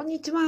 [0.00, 0.40] こんにちは。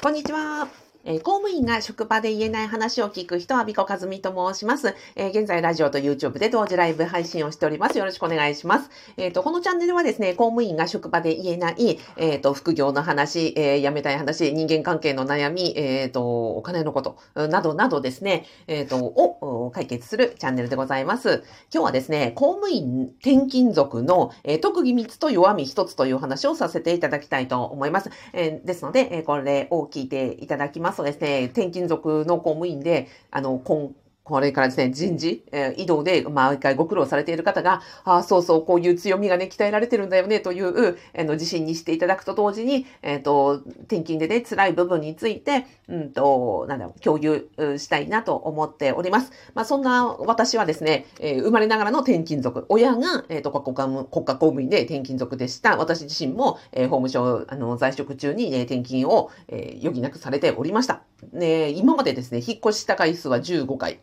[0.00, 0.83] こんにちは。
[1.06, 4.94] えー、公務員が職場で言えない話を聞く人、阿比子和美と申します。
[5.16, 7.98] えー、現在、ラジオと YouTube で同時ライブ配信をしております。
[7.98, 8.90] よろしくお願いします。
[9.18, 21.44] えっ、ー、と、このチャンネルはですね、公務員が職場で言えない、えっ、と、副業の話、え辞めたい話、人間関係の悩み、えっ、と、お金のこと、などなどですね、えっ、と、を解決するチャンネルでございます。
[21.72, 28.10] 今日はですね、公務員転勤族の、え特技3つと弱み1つという話をさせていただきたいと思います。
[28.32, 33.94] えですので、えこれを聞いていただきますそうですね、転勤族の公務員で、あの、今
[34.24, 49.30] これからですね、人事、えー、移動で毎回ご苦労されている方が、ああ、そうそう、こういう強みがね、鍛えられてるんだよね、という、えー、の自信にしていただくと同時に、えっ、ー、と、転勤でね、辛い部分について、うんと、なんだろう、共有したいなと思っております。
[49.52, 55.76] まあ、そんな私はですね、えー、生まれながらの転勤族、親が、えっ、ー、と国家、国家公務員で転勤族でした。
[55.76, 61.02] 私自身も、えー、法務省、あの、在職中に、ね、転勤を、えー、余儀なくされておりました。
[61.34, 64.00] ね、今までですね、引っ越した回数は15回。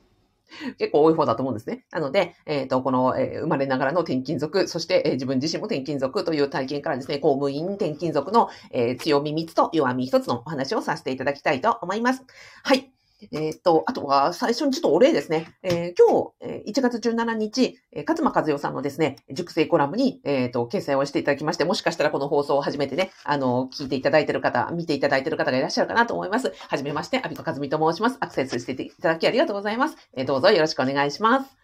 [0.77, 1.85] 結構多い方だと思うんですね。
[1.91, 12.23] なので、えっ、ー、と、この、えー、生まれながらの転勤族、そして、えー、自分自身も転勤族という体験からですね、公務員転勤族の、え強み3つと弱み1つのお話をさせていただきたいと思います。
[12.63, 13.00] はい。
[13.31, 15.53] えっ、と、あとは最初にちょっとお礼ですね。
[15.61, 26.51] えー、今日、えー、1月17日、えー、勝間和代さんのですね、熟成コラムに、えっ、と、掲載をしていただきまして、もしかしたらこの放送を初めてね、あの、聞いていただいている方、見ていただいている方がいらっしゃるかなと思います。
[26.67, 28.17] はじめまして、阿比子和美と申します。
[28.19, 29.97] アクセスしていただきありがとうございます。
[30.15, 31.55] えどうぞよろしくお願いします。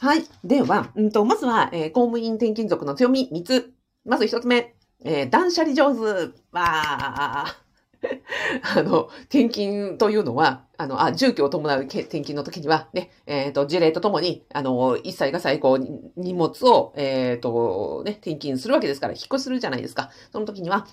[0.00, 0.24] はい。
[0.44, 3.72] では、うんと、まずは、え公務員転勤族の強み3つ。
[4.04, 4.74] まず1つ目、
[5.04, 6.32] え断捨離上手。
[6.52, 7.61] わー。
[8.76, 20.10] あの、転勤というのは、あの、あ、住居を伴う転勤の時には、ね、えっ、ー、と、事例とともに、あの、一切が最高に荷物を、えっ、ー、と、ね、転勤するわけですから、引っ越しするじゃないですか。
[20.32, 20.86] その時には、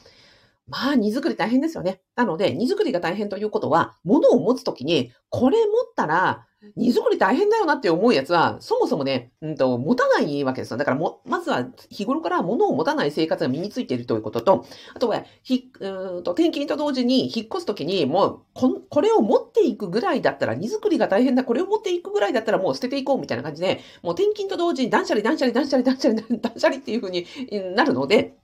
[0.70, 2.02] まあ、荷造り大変ですよね。
[2.16, 10.78] なので、荷造りが大変ということは、物を持つときに、これ持ったら、荷造り大変だよなって思うやつは、そもそもね、うんと、持たないわけですよ。
[10.78, 27.26] だからも、まずは日頃から物を持たない生活が身についているということと、あとは、ひ、うんと、転勤と同時に引っ越すときに、もうこ、これを持っていくぐらいだったら、荷造りが大変だ、これを持っていくぐらいだったらもう捨てていこうみたいな感じで、もう転勤と同時に断捨離、断捨離、断捨離、断捨離、断捨離っていう風に
[27.74, 28.36] なるので、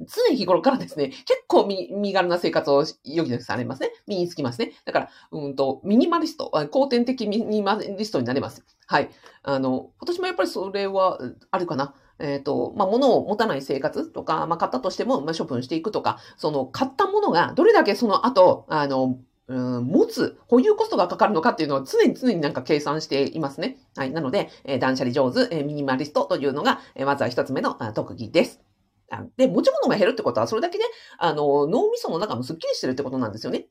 [0.00, 3.90] 常日頃からですね、結構身軽な生活を余儀なくされますね。
[4.06, 4.72] 身につきますね。
[4.84, 8.64] だから、うんと、ミニマリスト、後天的ミニマリストになれます。
[8.86, 9.10] はい。
[9.42, 11.18] あの、今年もやっぱりそれは
[11.50, 11.94] あるかな。
[12.18, 19.18] えっ、ー、と、まあ、物を持たない生活とか、まあ、買ったとしても、ま、処分していくとか、その、買ったものがどれだけその後、あの、
[19.48, 23.78] うん、持つ、保有コストがかかるのかっていうのは常に常になんか計算していますね。
[23.96, 24.12] はい。
[24.12, 28.69] なので、えー、断捨離上手、えー、ミニマリストというのが、えー、まずは一つ目の特技です。
[29.36, 30.84] で、持ち物が減るってことは、それだけね、
[31.18, 33.66] あの、脳みその中もスッキリしてるってことなんですよね。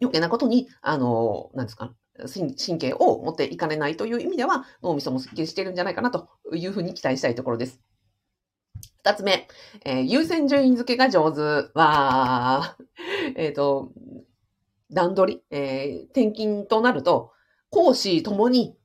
[0.00, 1.94] 余計なことに、あの、なんですか、
[2.28, 7.80] 神経を持っていかれないという意味では、脳みそもスッキリしてるんじゃないかなというふうに期待したいところです。
[8.98, 9.48] 二つ目、
[9.84, 11.40] えー、優先順位付けが上手
[11.74, 12.76] は、
[13.36, 13.92] えっ、ー、と、
[14.92, 17.32] 段取り、えー、転勤となると、
[17.70, 18.76] 講師ともに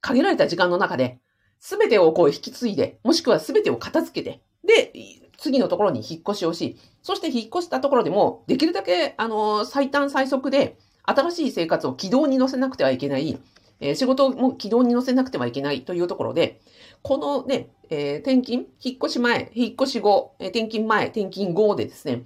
[0.00, 1.20] 限られた時間の中で、
[1.58, 4.92] すべてをこう引き継いで、もしくはすべてを片付けて、で、
[5.36, 13.38] 次のところに引っ越しをし、そして引っ越したところでも、できるだけ、あの、最短最速で、新しい生活を軌道に乗せなくてはいけない、
[13.80, 16.60] えー、仕事も軌道に乗せなくてはいけないというところで、
[17.02, 22.24] このね、えー、転勤、引っ越し前、引っ越し後、えー、転勤前、転勤後でですね、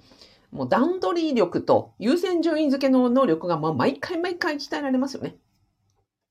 [0.51, 5.35] もう段取り力と優先順位付けの能力が、まあ、毎回毎回鍛えられますよね。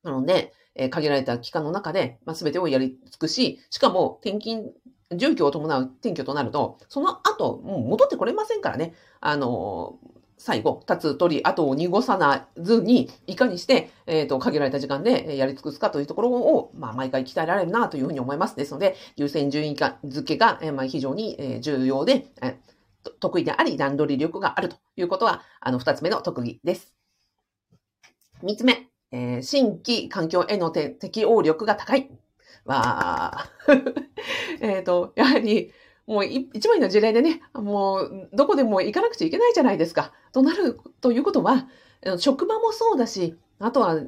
[0.02, 4.72] なので、え、限られた期間の中で、まあ、全てをやり尽くし、しかも転勤
[5.12, 8.94] 住居を伴う転居となると、その後、もう戻ってこれませんからね。
[9.20, 9.98] あの、
[10.36, 18.56] 最後、立つ鳥、後を濁さなずに、いかにして、えっ、ー、と、限られた時間でやり尽くすかというところを、まあ、毎回鍛えられるなというふうに思います。
[18.56, 26.94] ですので、優先順位付けが、えー、まあ、非常に、重要で、えー、得意であり、段取り力があるということは、あの、二つ目の特技です。
[28.42, 32.10] 三つ目、えー、新規環境への適応力が高い。
[32.64, 33.46] は、
[34.60, 35.72] えっと、やはり、
[36.06, 40.12] もう一枚の事例でね、もうどこでも行かなくちゃいけないじゃないですか。
[40.32, 41.66] となるということは、
[42.18, 43.98] 職場もそうだし、あとは、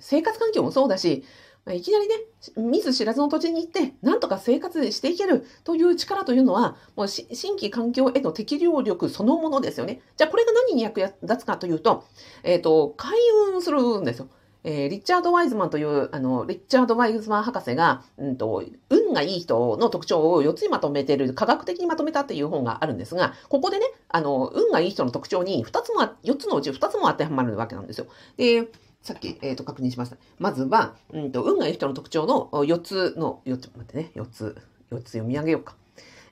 [0.00, 1.24] 生活環境もそうだし、
[1.72, 2.14] いきなりね、
[2.56, 10.00] 見ず知らずの土地に行って、なんとか生活していけるという力というのは、もう新規環境への適量力そのものですよね。
[10.16, 12.04] じゃあこれが何に役立つかというと、
[12.44, 13.18] えっ、ー、と、開
[13.52, 14.28] 運するんですよ。
[14.68, 28.08] えー、リチャード・ワイズマンという、あの、リッチャード・ワイズマン博士が、うんと、運がいい人の特徴を4つにまとめてる、科学的にまとめたっていう本があるんですが、ここでね、あの、運がいい人の特徴に2つも、4つのうち2つも当てはまるわけなんですよ。
[28.36, 28.66] で、
[29.02, 30.16] さっき、えっ、ー、と、確認しました。
[30.40, 34.56] まずは、うんと、運がいい人の特徴の4つの、4つ、待ってね、4つ、
[34.90, 35.76] 4つ読み上げようか。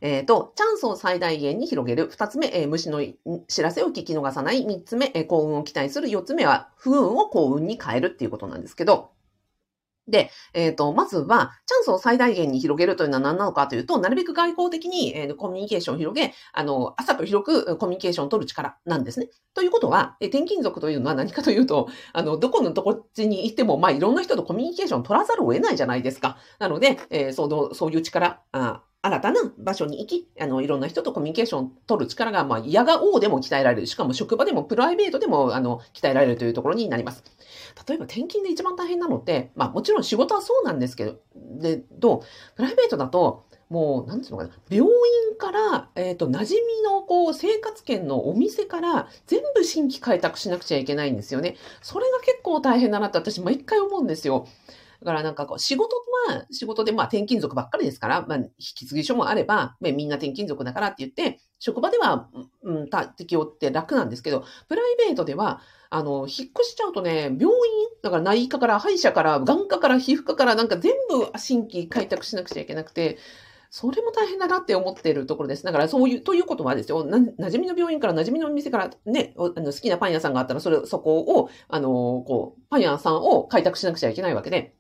[0.05, 2.09] えっ、ー、と、チャンスを最大限に広げる。
[2.11, 3.03] 二つ目、えー、虫の
[3.49, 4.67] 知らせを聞き逃さない。
[4.67, 6.11] 三つ目、えー、幸運を期待する。
[6.11, 9.13] 四つ目は、不運を幸運に変えるっていうことなんですけど、
[10.07, 19.31] で、えっ、ー、と、まずは、チャンスを最大限に広げるというのは何なのかというと、なるべく外交的に、えー、コミュニケーションを広げ、あの、浅く広くコミュニケーションを取る力なんですね。
[19.55, 26.37] ということは、えー、転勤族というのは何かというと、あの、どこのとこっちに行っても、まあ、いろんな人とコミュニケーションを取らざるを得ないじゃないですか。
[26.59, 33.87] なので、えー、その、そういう力、あ新たな場所に行き、あの、いろんな人とコミュニケーションを取る力が、まあ、矢が王でも鍛えられる。
[33.87, 37.23] しかも職場でもプライベートでも、あの、鍛えられるというところになります。
[37.87, 42.21] 例えば転勤で一番大変なのって、まあ、もちろん仕事はそうなんですけど、で、どう？
[42.57, 51.57] プライベートだと、もう、なんていうのかな、病院から、えっ、ー、と、馴染みの、こう、生活圏のお店から、全部新規開拓しなくちゃいけないんですよね。
[51.83, 54.47] それが結構大変だなって私、毎回思うんですよ。
[55.05, 55.97] だからなんかこう、仕事
[56.29, 62.29] は仕事でまあ転勤族ばっかりですから、まあ、引き継ぎ書もあれば、まあ、みんな転勤族だからって言って、職場では、
[62.63, 65.61] うん、適用って楽なんですけど、プライベートでは、
[65.91, 67.51] あの、引っ越しちゃうとね、病院、
[68.03, 73.19] だから内科から歯医者から、眼科から皮膚科からなんか全部新規開拓しなくちゃいけなくて、
[73.71, 75.65] それも大変だなって思っているところです。
[75.65, 84.77] だからそういう、ということはですよ、な馴染みの病院から馴染みの店からね、あの好きなパン屋さんがあったら、それ、そこを、あの、こう、パン屋さんを開拓しなくちゃいけないわけで、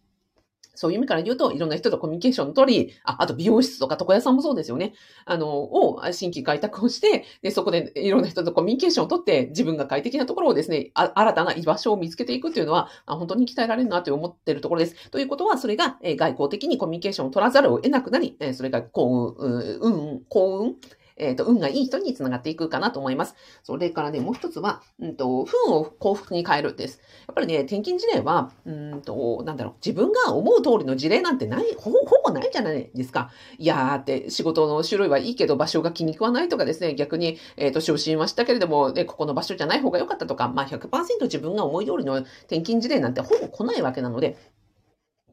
[0.75, 4.94] そういう意味から言うと、いろんな人とコミュニケーションを取り、あ、あと美容室とか床屋さんもそうですよね。
[5.25, 15.11] あの、を新規開拓をして、で、そこでいろんな人とコミュニケーションを取って、自分が快適なところをですね、あ新たな居場所を見つけていくっていうのは、あ本当に鍛えられるなと思っているところです。
[15.11, 20.76] ということは、それが、え外交的にコミュニケーションを取らざるを得なくなり、えそれが幸運、運、幸運、
[21.16, 23.34] えっ、ー、と、運がいい人につながっていくかなと思います。
[23.62, 27.00] それからね、もう一つは、うんと、不運を幸福に変えるです。
[27.26, 31.99] やっぱりね、転勤事例は、うんと、なんだろう、自分が思う通りの事例なんてない、ほぼ、
[32.34, 33.31] ないじゃないですか。
[33.58, 40.88] いやーって仕事の種類はいいけど場所が気に食わないとかですね、逆に、えっ、ー、と、昇進はしたけれども、ね、ここの場所じゃない方が良かったとか、まあ100%
[41.22, 44.37] 自分が思い通りの転勤事例なんてほぼ来ないわけなので、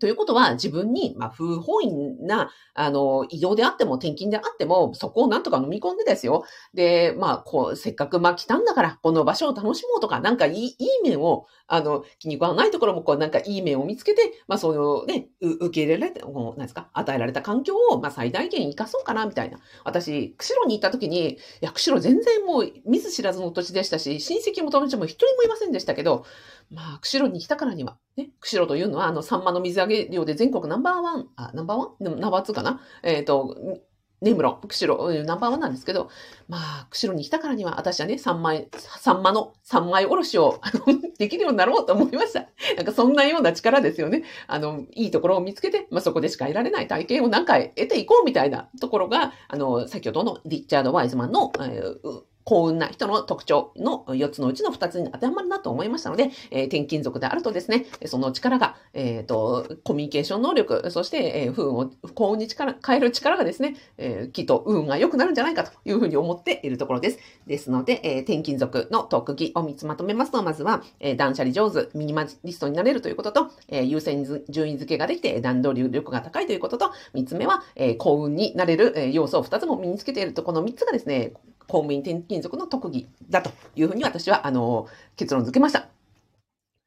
[0.01, 1.93] ということは、自分に、まあ、不本意
[2.25, 6.43] な、あの、移動であっても、転勤であっても、そこをなんとか飲み込んでですよ。
[6.73, 19.59] で、まあ、こう、せっかく、まあ、来たんだから、この場所を楽しもうとか、なんかいい、いい面を、あの、気に食わないところも、こう、なんかいい面を見つけて、まあ、そのね、受け入れられて、こう、なんですか、与えられた環境を、まあ、最大限活かそうかな、みたいな。
[19.85, 26.25] 私、釧路に行った時に、いや、釧路全然もう、見ず知らずの土地でしたし、親戚も友達も一人もいませんでしたけど、
[26.71, 32.19] まあ、釧路に来たからには、ね、釧路というのは、あの、サンマの水揚げ量で全国ナンバーワン、あ、ナンバーワン？
[32.19, 32.79] ナンバーツーかな？
[33.03, 33.57] えっ、ー、と、
[34.21, 36.09] 根室、釧路、ナンバーワンなんですけど、
[36.47, 40.85] まあ、釧路に来たからには、私はね、三枚、サンマの三枚おろしを、あの、
[41.17, 42.45] できるようになろうと思いました。
[42.77, 44.23] なんかそんなような力ですよね。
[44.47, 67.19] あの、いいところを見つけて、まあそこでしか得られない体験を何回得ていこうみたいなところが、あの、先ほどのリッチャード・ワイズマンの、えー幸運な人の特徴の4つのうちの2つに当てはまるなと思いましたので、えー、転勤族であるとですね、その力が、えっ、ー、と、コミュニケーション能力、そして、えー、不運を幸運に力変える力がですね、えー、きっと運が良くなるんじゃないかというふうに思っているところです。
[67.47, 81.33] ですので、えー、転勤族の特技を3つまとめますと、まずは、えー、断捨離上手、ミニマリストになれるということと、えー、優先順位付けができて段取り力が高いということと、3つ目は、えー、幸運になれる、要素を2つも身につけていると、この3つがですね、
[81.71, 85.87] 公務員転勤族の特技だというふうに私は、あの、結論付けました。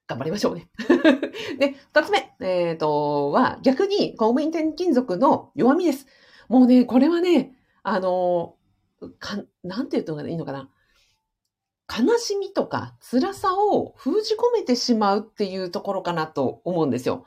[0.07, 0.69] 頑張りましょうね。
[1.59, 6.07] で、二つ目、えっ、ー、と、は、逆に公務員転勤族の弱みです。
[6.49, 8.57] もうね、これはね、あの、
[9.19, 10.69] か、なんて言うのがいいのかな。
[11.89, 17.25] 悲しみとか辛さを封じ込めてしまうっていうところかなと思うんですよ。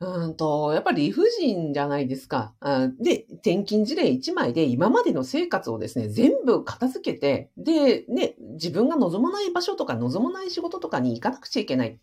[0.00, 2.54] うんと、やっぱり理不尽じゃないですか。
[3.00, 11.98] で、転勤事例1枚で今までの生活をですね、全部片付けて、で、ね、自分が望まない場所とか望まない仕事とかに行かなくちゃいけない。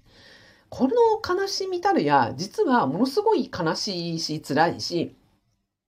[0.70, 0.94] この
[1.42, 5.16] 悲しみたるや、実はものすごい悲しいし、辛いし、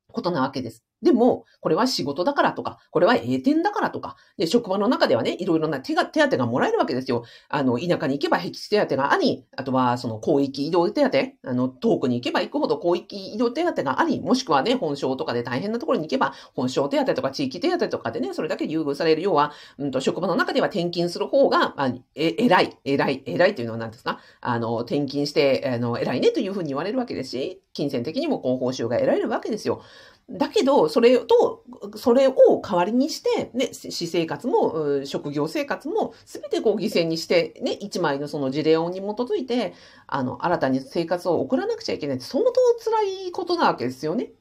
[0.09, 0.82] ことなわけです。
[1.03, 7.23] でも、これは仕事だからとか、これは栄転だからとか、で、職場の中ではね、いろいろな手が、手当がもらえるわけですよ。
[7.49, 19.21] あの、田舎に行けば僻地手当があり、あとは、その、広域移動手当、あの、遠くに行けば行くほど広域移動手当があり、もしくはね、本省とかで大変なところに行けば、本省手当とか地域手当とかでね、それだけ優遇される。
[19.21, 24.19] 要は、うんと、職場の中では転勤する方が、まあ、え、偉い、偉い、偉いというのは何ですか？
[24.41, 29.81] あの、転勤して、あの、偉いねというふうに言われるわけですし、金銭的にもこう報酬が得られるわけですよ。
[30.29, 31.63] だけど、それと、
[31.95, 39.73] それを代わりにして、ね、私生活も、職業生活も、すべてこう犠牲にして、ね、一枚のその事例音に基づいて、
[40.07, 42.51] あの、新たに生活を送らなくちゃいけない、相当
[42.83, 44.31] 辛いことなわけですよね。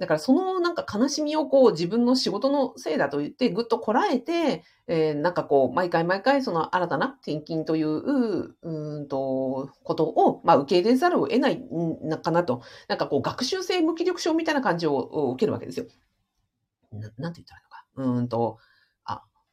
[0.00, 12.62] だからそのなんか悲しみをこう自分の仕事のせいだと言ってぐっとこらえて、えー、なんかこう毎回毎回その新たな転勤という、うんと、ことを、まあ、受け入れざるを得ないのかなと。
[12.88, 15.86] なんかこう学習性無気力症みたいな感じを受けるわけですよ。
[16.92, 17.84] ななんて言ったらいいのか。
[17.96, 18.58] うんと、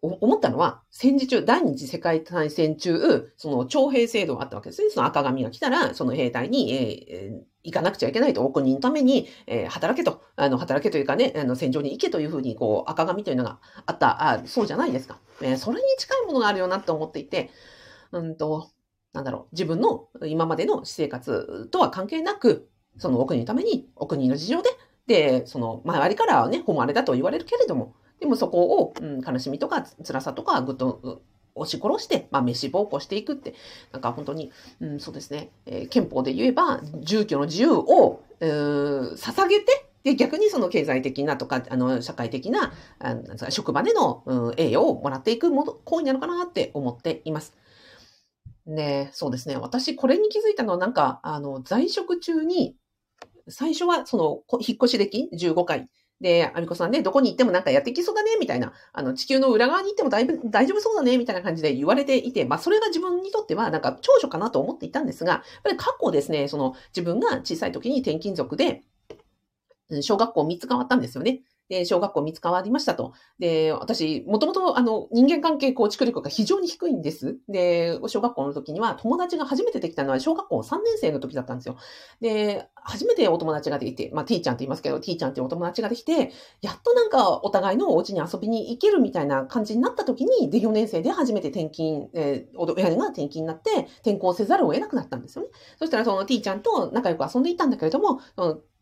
[0.01, 4.89] 思ったのは、戦時中、第二次世界大戦中、その徴兵制度があったわけですね。
[4.92, 15.20] その赤紙が来たら、その兵隊に、えー、行かなくちゃいけないと、お国のために、えー、働けと、あの、働けというかね、あの、戦場に行けというふうに、こう、赤紙というのがあった、あそうじゃないですか。
[15.42, 17.50] えー、それに近いものがあるよなって思っていて、
[18.12, 18.70] うんと、
[19.13, 24.70] なんだろう、自分の今までの私生活とは関係なく、そのお国のために、お国の事情で、
[25.08, 31.22] で、その、周りからはね、誉れだと言われるけれども、でもそこを、うん、悲しみとか辛さとかぐっと
[31.58, 33.54] 押し殺して、まあ、飯暴行していくって、
[33.92, 47.56] なんか本当に、うん、そうですね、えー、憲法で言えば、住居の自由を、えー、捧げて、で、逆にその経済的なとか、あの、社会的な、あの職場での、うん、栄誉をもらっていくも行為なのかなって思っています。
[48.66, 49.58] ねそうですね。
[49.58, 52.76] 私、これに気づいたのは、なんか、あの、在職中に、
[53.50, 55.88] 最初は、その、引っ越し歴15回
[56.20, 68.82] で、アミコさんね、どこに行ってもなんかやってきそうだね、みたいな、あの、地球の裏側に行ってもだいぶ大丈夫そうだね、みたいな感じで言われていて、まあ、それが自分にとってはなんか長所かなと思っていたんですが、やっぱり過去ですね、その、自分が小さい時に転勤族で、
[70.02, 71.42] 小学校3つ変わったんですよね。
[71.70, 73.14] で、小学校見つかりましたと。
[73.40, 77.38] で、私、もともと、あの、人間関係構築力が非常に低いんです。
[77.50, 81.78] で、小学校の時には友達が初めてできたのは小学校3年生の時だったんですよ。
[82.22, 86.32] で、初めてお友達ができて、まあ、T ちゃんって言いますけど、T ちゃんってお友達ができて、
[86.62, 95.50] やっとなんかお互いのお家に遊びに行けるみたいな感じになった時に、で、4年生で初めて転勤、えー、親が転勤になって、転校せざるを得なくなったんですよね。
[95.78, 98.22] そしたらその T ちゃんと仲良く遊んでいたんだけれども、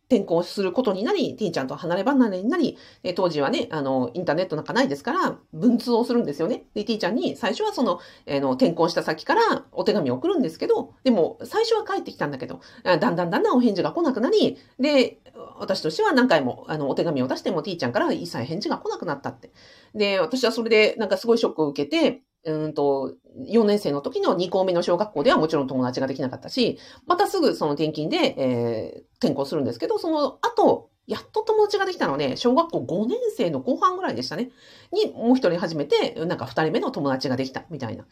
[0.08, 6.66] 転校することになり、ティーちゃんと離れ離れになり、え当時はね、あの、インターネットなんかないですから、文通をするんですよね。
[6.76, 15.20] で、ティーちゃんに最初はその、えー、の、転校した先からお手紙を送るんですけど、でも、最初は帰ってきたんだけど、だんだんだんだんお返事が来なくなり、で、
[15.60, 19.52] 私としては何回も、あの、お手紙を出してもティーちゃんから一切返事が来なくなったって。
[19.94, 23.16] で、私はそれで、なんかすごいショックを受けて、うんと、
[23.50, 34.52] 4年生の時の2校目の小学校ではもちろん友達ができなかったし、またすぐその転勤で、えー、転校するんですけど、その後、やっと友達ができたので、小学校5年生の後半ぐらいでしたね。
[34.92, 38.06] に、もう一人初めて、なんか2人目の友達ができたみたいな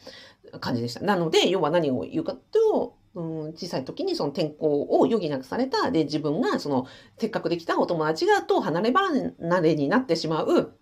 [0.59, 1.01] 感じでした。
[1.01, 6.85] なので、要は何を言うかと、うん、小さい時にその転校を余儀なくされた、で、自分がその、
[7.17, 10.77] せっかくできたお友達がと離れ離れになってしまう、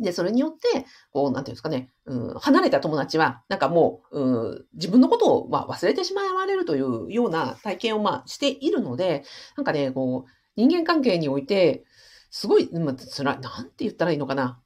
[0.00, 9.24] で、それによって、こう、なんていうんですかね、うん、離れた友達は、なんかもう、うん、自分のことを、まあ、忘れてしまわれるというような体験を、まあ、しているので、
[9.56, 11.84] なんかね、こう、人間関係において、
[12.30, 14.58] すごい、まあ、つらい、なんて言ったらいいのかな。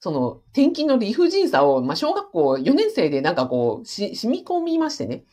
[0.00, 5.24] その、転勤の理不尽さを、まあ、小学校4年生でなんかこう、し、染み込みましてね。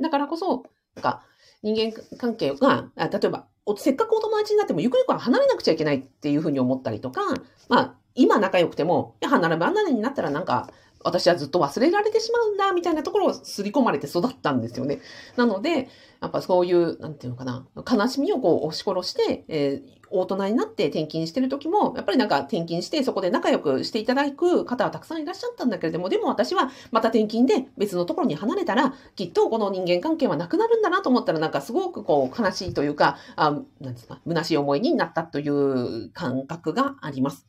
[0.00, 0.64] だからこそ、
[0.96, 1.22] なんか、
[1.62, 7.20] 人間関係が、例えば、せっかくお友達になっても、ゆくゆくは離れなくちゃいけないっていうふうに思ったりとか、
[7.68, 10.70] まあ、今仲良くても、いや、離れ離れになったらなんか、
[11.04, 15.00] 私はずっと忘れられてしまうんだ、みたいなところを刷り込まれて育ったんですよね。
[15.36, 15.88] なので、
[16.20, 37.46] やっぱそういう、なんていうのかな、悲しみをこう押し殺して、えー、大人になって転勤してる時も、やっぱりなんか転勤してそこで仲良くしていただく方はたくさんいらっしゃったんだけれども、でも私はまた転勤で別のところに離れたら、きっとこの人間関係はなくなるんだなと思ったら、なんかすごくこう悲しいというか、あなんですか、虚しい思いになったという感覚があります。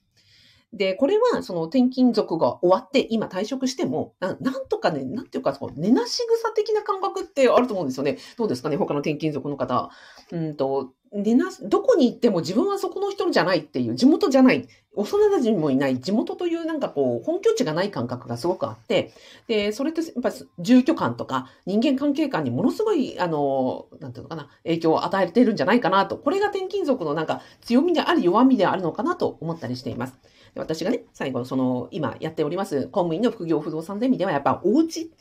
[0.71, 8.17] で、これは、その転勤族が終わって、今退職しても、ななんとかね、なんていうか、その寝なし草的な感覚ってあると思うんですよね。
[8.37, 9.89] どうですかね他の転勤族の方。
[10.31, 15.99] うんと、でな、どこに行っても自分はそこの人じゃないっていう、地元じゃない、幼馴染もいない。
[15.99, 19.11] 地元というなんかこう、本拠地がない感覚がすごくあって、
[19.47, 30.13] で、それってやっぱり住居感とか人間関係感にものすごい、あの、なんていうのかな、影響を与えているんじゃないかなと、これが転勤族のなんか強みであり弱みであるのかなと思ったりしています。
[30.53, 35.11] で私がね、最後、その、今やっております公務員の副業不動産ゼミでは、やっぱお家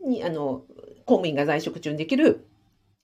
[0.00, 0.64] に、あの、
[1.04, 2.44] 公務員が在職中にできる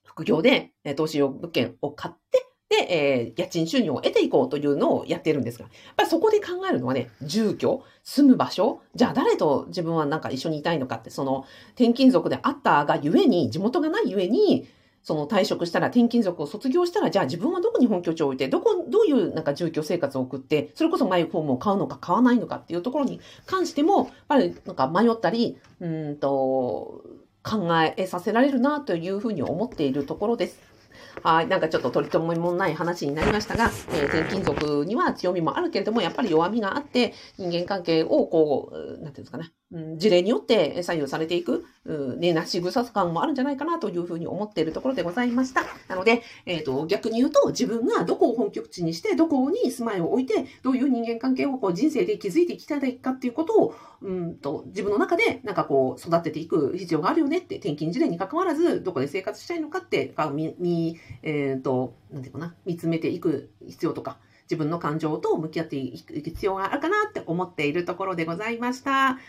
[0.03, 11.45] 副業で、え投資用物件を買って、で、えー、家賃収入を得ていこうというのをやっているんですが、やっぱりそこで考えるのはね、住居、住む場所、じゃあ誰と自分はなんか一緒にいたいのかって、その
[11.75, 14.67] 転勤族であったがゆえに、地元がないゆえに、
[15.03, 27.03] その退職したら、転勤族を卒業したら、じゃあ自分はどこに本拠地を置いて、どこ、どういうなんか住居生活を送って、それこそマイホームを買うのか買わないのかっていうところに関しても、やっぱりなんか迷ったり、うんと、
[27.43, 30.73] 考えさせられるなというふうに思っているところです。
[31.21, 31.47] はい。
[31.47, 45.63] なんかちょっと取り留めもない話になりましたが、えー、転勤族には強みもあるけれども、やっぱり弱みがあって、人間関係をこう、なんていうんですかね、うん、事例によって左右されていく、うん、ね、なし草感もあるんじゃないかなというふうに思っているところでございました。
[45.87, 69.19] なので、えっ、ー、と、逆に言うと、自分がどこを本拠地にして、どこに住まいを置いて、どういう人間関係をこう人生で築いていきたいかっていうことを、うんと、自分の中でなんかこう、育てていく必要があるよねって、転勤事例に関わらず、どこで生活したいのかって、み、み、えっ、ー、と、なんていうかな、見つめていく必要とか、自分の感情と向き合っていく必要があるかなって思っているところでございました。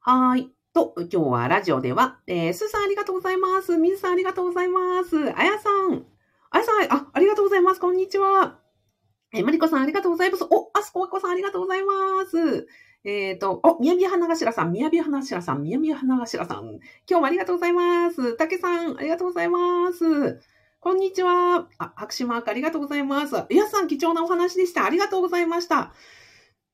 [0.00, 0.50] はい。
[0.74, 3.78] と、今日はラジオでは、えー、スーさんありがとうございます。
[3.78, 5.16] ミズさんありがとうございます。
[5.34, 6.04] あやさん。
[6.50, 7.80] あやさん、あ、ありがとうございます。
[7.80, 8.58] こんにちは。
[9.32, 10.44] えー、まりこさんありがとうございます。
[10.44, 12.68] お、あすこわこさんありがとうございます。
[13.06, 16.80] えっ、ー、と、お、みやびや花頭さん、みやびや花頭さん、みやびや花頭さん。
[17.08, 18.36] 今日もありがとうございます。
[18.36, 20.40] たけさん、ありがとうございます。
[20.80, 21.68] こんにちは。
[21.78, 23.36] あ、拍手マークありがとうございます。
[23.50, 24.84] やさん、貴重なお話でした。
[24.84, 25.92] ありがとうございました。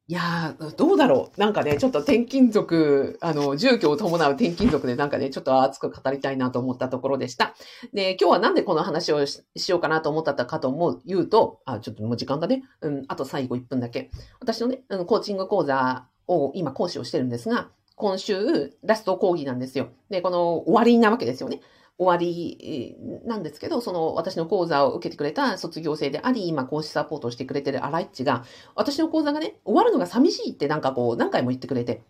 [0.08, 1.40] いやー、どうだろう。
[1.40, 7.54] なんかね、ちょっと転勤族、あの、住居を伴う転勤族でなんかね、ちょっと熱く語りたいなと思ったところでした。
[7.92, 12.62] で、今日はなんでこの話をしようかなと思ったかと思う、言うと、あ、ちょっともう時間だね。
[12.80, 14.10] うん、あと最後1分だけ。
[14.40, 19.88] 私のね、コーチング講座を今講師をしてるんですが、今週ラスト講義なんですよ。
[20.10, 21.60] で、この終わりなわけですよね。
[21.98, 32.02] 終わりなんですけど、その私の講座を受けてくれた卒業生であり、今講師サポートをしてくれてる荒井っちが、私の講座がね、終わるのが寂しいってなんかこう何回も言ってくれて、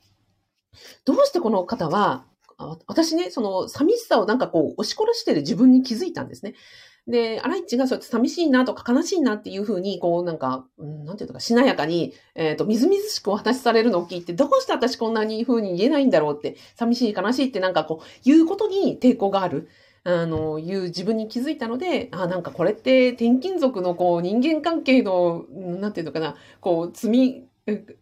[1.04, 2.24] どうしてこの方は、
[2.86, 6.54] 私ね、その寂しさをなんかこう押し殺してる自分に気づいたんですね。
[7.08, 19.68] で、アライチがそうやって寂しいなとか悲しいなっていうふうに、こうなんか、うん、なんていうのか、しなやかに、えっ、ー、と、みずみずしくお話しされるのを聞いて、どうして私こんなにふうに言えないんだろうって、寂しい悲しいってなんかこう、言うことに抵抗がある。
[20.04, 27.44] あの、いう自分に気づいたので、あ、なんかこれって転勤族のこう人間関係の、なんていうのかな、こう積み、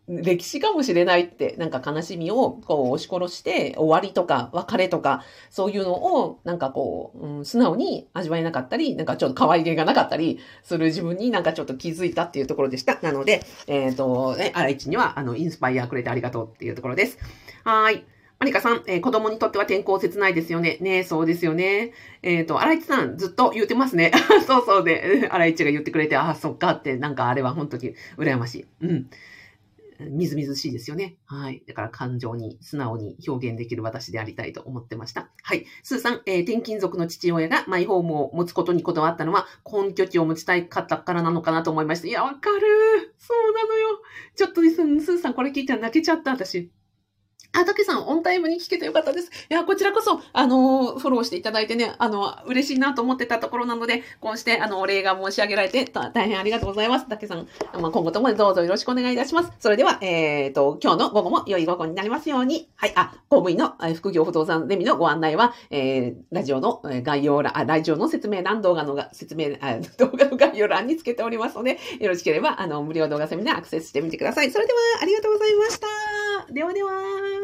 [0.08, 12.98] 歴史かもしれないって、なんか悲しみをこう押し殺して、終わりとか別れとか、そういうのをなんかこう、うん、素直に味わえなかったり、なんかちょっと可愛げがなかったりする自分になんかちょっと気づいたっていうところでした。
[13.02, 17.18] なので、えっ、ー、と、ね、あらいちには、あの、インスパイアくれてありがとうっていうところです。
[17.64, 18.04] はい。
[18.38, 20.78] マリカさん、えー、子供にとっては転校切ないですよね。
[20.80, 21.92] ねそうですよね。
[22.22, 24.12] えっ、ー、と、荒市さん、ずっと言ってますね。
[24.48, 28.66] そうそうで、荒市が言ってくれて、あ、そっかって、なんかあれは本当に羨ましい。
[28.80, 29.10] うん。
[30.08, 31.16] みずみずしいですよね。
[31.26, 31.62] はい。
[31.66, 35.30] だから感情に素直に表現できる私でありたいと思ってました。
[35.42, 35.66] はい。
[35.82, 42.08] スーさん、えー、転勤族の父親がマイホームを持つことにこだわったのは、根拠地を持ちたいかったからなのかなと思いました。
[42.08, 44.00] いや、わかるそうなのよ。
[44.36, 46.70] ちょっとスーさんこれ聞いたら泣けちゃった、私。
[47.52, 49.30] あ、たけさん、オンタイムに聞けてよかったです。
[49.50, 57.08] いや、こちらこそ、あの、フォローしていただいてね、あの、嬉しいなと思ってたところなので、こうして、あの、お礼が申し上げられて、大変ありがとうございます。
[57.08, 57.48] たけさん、
[57.80, 59.52] まあ、今後ともどうぞよろしくお願いいたします。
[59.58, 62.68] それでは、えっ、ー、と、今日の午後も良い午後になりますように。
[62.76, 74.50] はい、あ、公務員の副業不動産ゼミのご案内は、えー、ラジオの概要欄、あ、ラジオの説明欄、動画の説明、あ動画の概要欄につけておりますので、よろしければ、あの、無料動画セミナーアクセスしてみてください。
[74.52, 75.86] それでは、ありがとうございました。
[76.52, 77.39] ではでは。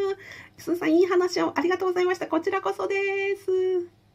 [0.59, 2.27] すずさん、いい話をありがとうございました。
[2.27, 2.97] こちらこそで
[3.37, 4.06] す。